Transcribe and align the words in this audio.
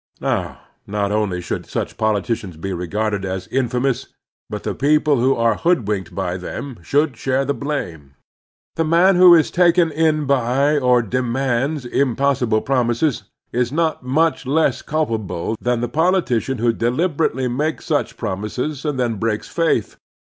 Now, 0.19 0.61
not 0.87 1.11
only 1.11 1.41
shotild 1.41 1.67
such 1.67 1.95
politicians 1.95 2.57
be 2.57 2.73
regarded 2.73 3.23
as 3.23 3.45
infamous, 3.49 4.07
but 4.49 4.63
the 4.63 4.73
people 4.73 5.19
who 5.19 5.35
are 5.35 5.57
hoodwinked 5.57 6.15
by 6.15 6.37
them 6.37 6.79
shotild 6.81 7.15
share 7.15 7.45
the 7.45 7.53
blame. 7.53 8.15
The 8.77 8.83
man 8.83 9.15
who 9.15 9.35
is 9.35 9.51
taken 9.51 9.91
in 9.91 10.25
by, 10.25 10.79
or 10.79 11.03
demands, 11.03 11.85
impossible 11.85 12.61
promises 12.61 13.25
is 13.51 13.71
not 13.71 14.01
much 14.01 14.47
less 14.47 14.81
culpable 14.81 15.55
than 15.61 15.81
the 15.81 15.87
politician 15.87 16.57
who 16.57 16.73
deliberately 16.73 17.47
makes 17.47 17.85
such 17.85 18.17
prom 18.17 18.41
ises 18.41 18.83
and 18.83 18.99
then 18.99 19.17
breaks 19.17 19.49
faith. 19.49 19.97